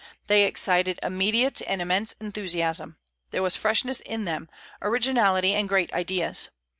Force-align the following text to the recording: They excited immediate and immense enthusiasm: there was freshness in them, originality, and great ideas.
They 0.25 0.45
excited 0.45 0.99
immediate 1.03 1.61
and 1.67 1.79
immense 1.79 2.13
enthusiasm: 2.19 2.97
there 3.29 3.43
was 3.43 3.55
freshness 3.55 3.99
in 3.99 4.25
them, 4.25 4.49
originality, 4.81 5.53
and 5.53 5.69
great 5.69 5.93
ideas. 5.93 6.49